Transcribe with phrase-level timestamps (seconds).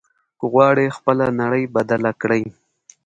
[0.39, 2.43] که غواړې خپله نړۍ بدله کړې.